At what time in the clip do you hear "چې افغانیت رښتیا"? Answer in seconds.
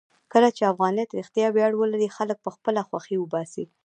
0.57-1.47